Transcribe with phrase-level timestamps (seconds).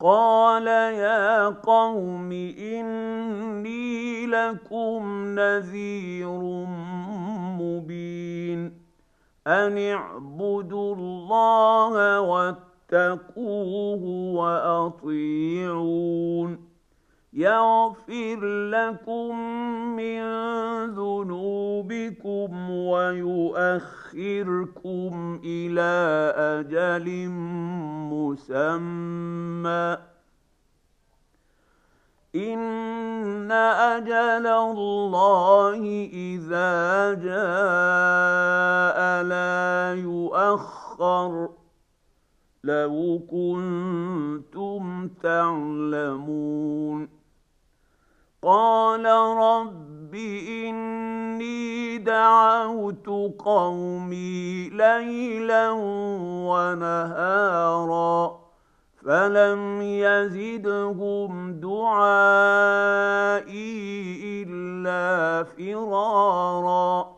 [0.00, 6.40] قال يا قوم اني لكم نذير
[7.58, 8.72] مبين
[9.46, 14.02] ان اعبدوا الله واتقوه
[14.94, 15.88] واطيعون
[17.32, 19.38] يغفر لكم
[19.96, 20.20] من
[20.94, 21.67] ذنوبكم
[23.68, 25.92] ويؤخركم إلى
[26.36, 27.28] أجل
[28.12, 29.96] مسمى.
[32.34, 37.38] إن أجل الله إذا جاء
[39.22, 41.48] لا يؤخر.
[42.64, 47.08] لو كنتم تعلمون.
[48.42, 49.04] قال
[49.36, 50.87] رب اني
[52.68, 55.70] دعوت قومي ليلا
[56.48, 58.38] ونهارا
[59.04, 62.48] فلم يزدهم دعائي
[64.44, 67.17] إلا فرارا.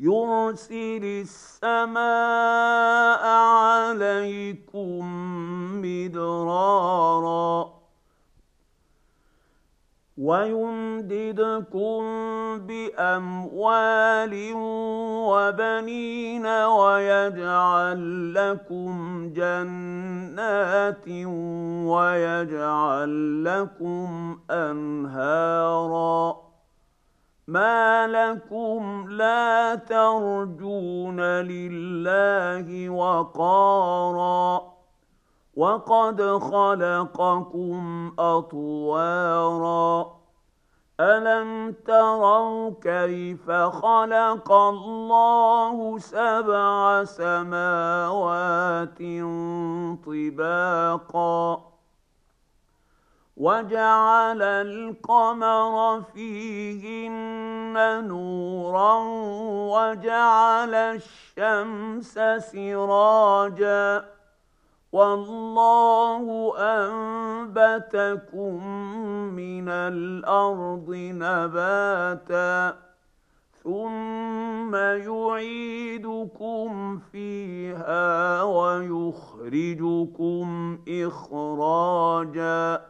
[0.00, 5.04] يرسل السماء عليكم
[5.82, 7.72] مدرارا
[10.18, 12.00] ويمددكم
[12.58, 14.52] بأموال
[15.30, 18.92] وبنين ويجعل لكم
[19.34, 21.08] جنات
[21.88, 26.49] ويجعل لكم أنهارا
[27.50, 34.62] ما لكم لا ترجون لله وقارا
[35.56, 40.06] وقد خلقكم اطوارا
[41.00, 48.98] الم تروا كيف خلق الله سبع سماوات
[50.06, 51.69] طباقا
[53.40, 58.94] وجعل القمر فيهن نورا
[59.72, 64.04] وجعل الشمس سراجا.
[64.92, 68.66] والله أنبتكم
[69.32, 72.76] من الأرض نباتا.
[73.64, 76.68] ثم يعيدكم
[77.12, 80.46] فيها ويخرجكم
[80.88, 82.80] إخراجا.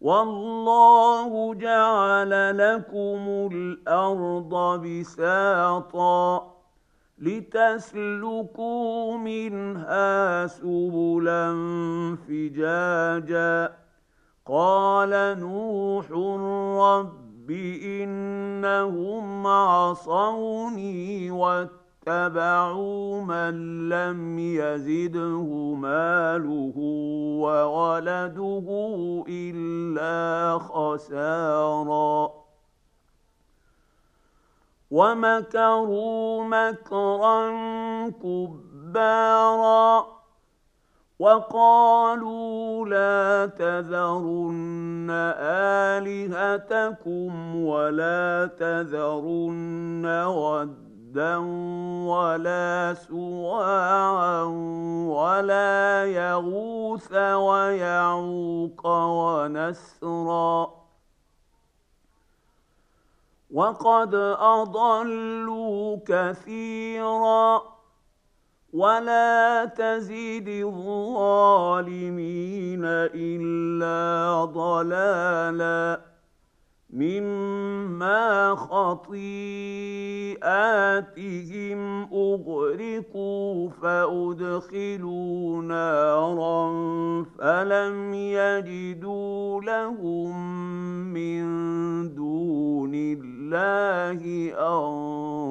[0.00, 6.54] والله جعل لكم الأرض بساطا
[7.18, 11.46] لتسلكوا منها سبلا
[12.28, 13.76] فجاجا
[14.46, 16.10] قال نوح
[16.80, 17.50] رب
[17.82, 26.72] انهم عصوني واتقوا اتبعوا من لم يزده ماله
[27.40, 28.66] وولده
[29.28, 32.30] إلا خسارا.
[34.90, 37.50] ومكروا مكرا
[38.10, 40.06] كبارا.
[41.18, 45.10] وقالوا لا تذرن
[46.00, 50.87] آلهتكم ولا تذرن ود
[52.06, 54.42] ولا سواعا
[55.08, 60.78] ولا يغوث ويعوق ونسرا
[63.50, 67.62] وقد اضلوا كثيرا
[68.72, 72.00] ولا تزد الظالمين
[73.14, 76.07] الا ضلالا
[76.90, 79.38] مما خطيئاتهم
[82.12, 86.72] أغرقوا فأدخلوا نارا
[87.38, 90.34] فلم يجدوا لهم
[91.12, 91.44] من
[92.14, 94.52] دون الله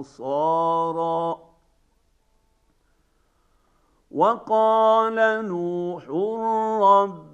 [0.00, 1.38] أنصارا.
[4.10, 6.08] وقال نوح
[6.80, 7.33] رب